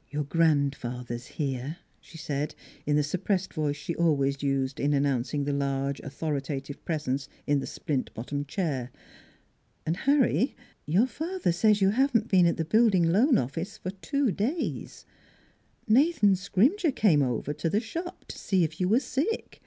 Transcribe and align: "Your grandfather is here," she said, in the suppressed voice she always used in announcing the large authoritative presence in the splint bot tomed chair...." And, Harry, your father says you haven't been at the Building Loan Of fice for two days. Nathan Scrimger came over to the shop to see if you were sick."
"Your 0.10 0.24
grandfather 0.24 1.14
is 1.14 1.26
here," 1.28 1.76
she 2.00 2.18
said, 2.18 2.56
in 2.86 2.96
the 2.96 3.04
suppressed 3.04 3.54
voice 3.54 3.76
she 3.76 3.94
always 3.94 4.42
used 4.42 4.80
in 4.80 4.92
announcing 4.92 5.44
the 5.44 5.52
large 5.52 6.00
authoritative 6.00 6.84
presence 6.84 7.28
in 7.46 7.60
the 7.60 7.68
splint 7.68 8.12
bot 8.12 8.26
tomed 8.26 8.48
chair...." 8.48 8.90
And, 9.86 9.98
Harry, 9.98 10.56
your 10.86 11.06
father 11.06 11.52
says 11.52 11.80
you 11.80 11.90
haven't 11.90 12.26
been 12.26 12.46
at 12.46 12.56
the 12.56 12.64
Building 12.64 13.04
Loan 13.04 13.38
Of 13.38 13.52
fice 13.52 13.78
for 13.78 13.92
two 13.92 14.32
days. 14.32 15.06
Nathan 15.86 16.32
Scrimger 16.34 16.90
came 16.90 17.22
over 17.22 17.52
to 17.54 17.70
the 17.70 17.78
shop 17.78 18.24
to 18.26 18.36
see 18.36 18.64
if 18.64 18.80
you 18.80 18.88
were 18.88 18.98
sick." 18.98 19.62